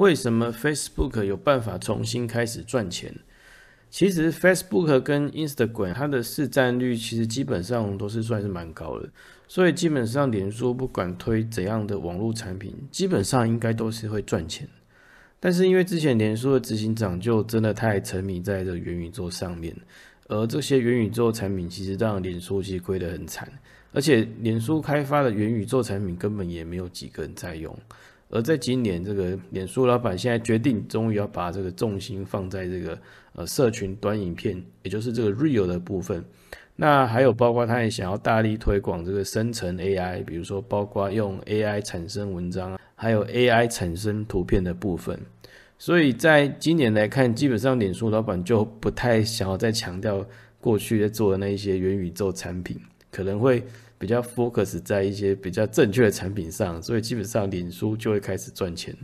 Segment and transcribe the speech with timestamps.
[0.00, 3.14] 为什么 Facebook 有办法重新开始赚钱？
[3.90, 9.10] 其实 Facebook 跟 Instagram 它的市占率其实基本上都是算是蛮高的，
[9.46, 14.66] 所以基本上脸书不管推怎样的网络产品，基本上应该都是会赚钱。
[15.38, 19.76] 但是因为之前脸书的执行长就真的太沉迷在这个元宇宙上面，
[20.28, 23.46] 而这些元宇宙产品其实让脸书其实亏得很惨，
[23.92, 27.78] 而且脸书开发的元宇宙产品根本也没有几个人在用。
[28.30, 32.98] 而在今年，这个脸书老板现在决定，终于要把这个重心放在这个
[33.34, 36.24] 呃社群短影片，也就是这个 real 的部分。
[36.76, 45.20] 那还有包括他也想要大力推广这个生成 AI，比如说包括用 AI 产生文章，还有 AI 产生图片的部分。
[45.76, 50.24] 所以在今年来看，基本上脸书老板就不太想要再强调
[50.60, 52.78] 过去在做的那一些元宇宙产品，
[53.10, 53.64] 可能会。
[54.00, 58.96] 比较 focus 在一些比较正确的产品上，所以基本上脸书就会开始赚钱。